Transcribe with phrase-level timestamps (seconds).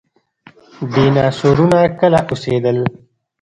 [0.93, 2.77] ډیناسورونه کله اوسیدل؟